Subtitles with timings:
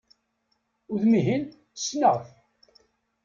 [0.91, 1.43] Udem-ihin,
[1.77, 2.25] ssneɣ-t!